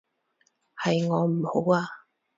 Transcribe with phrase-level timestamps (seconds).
[0.83, 1.87] 係我唔好啊